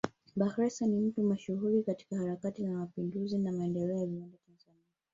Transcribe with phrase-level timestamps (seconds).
[0.35, 4.83] Bakhresa ni mtu mashuhuri katika harakati za mapinduzi na maendeleo ya viwanda Tanzania